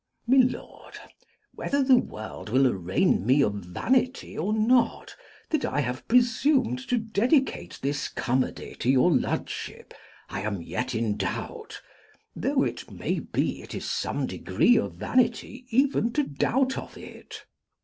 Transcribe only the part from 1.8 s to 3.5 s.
the world will arraign me